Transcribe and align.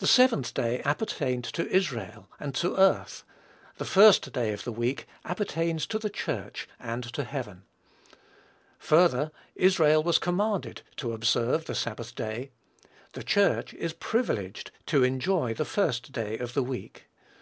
The 0.00 0.06
seventh 0.06 0.52
day 0.52 0.82
appertained 0.84 1.44
to 1.44 1.66
Israel 1.70 2.28
and 2.38 2.54
to 2.56 2.76
earth. 2.76 3.24
The 3.78 3.86
first 3.86 4.30
day 4.34 4.52
of 4.52 4.64
the 4.64 4.70
week 4.70 5.06
appertains 5.24 5.86
to 5.86 5.98
the 5.98 6.10
Church 6.10 6.68
and 6.78 7.02
to 7.14 7.24
heaven. 7.24 7.62
Further, 8.80 9.32
Israel 9.54 10.02
was 10.02 10.18
commanded 10.18 10.82
to 10.96 11.14
observe 11.14 11.64
the 11.64 11.74
sabbath 11.74 12.14
day; 12.14 12.50
the 13.14 13.24
Church 13.24 13.72
is 13.72 13.94
privileged 13.94 14.72
to 14.88 15.04
enjoy 15.04 15.54
the 15.54 15.64
first 15.64 16.12
day 16.12 16.36
of 16.36 16.52
the 16.52 16.62
week. 16.62 17.06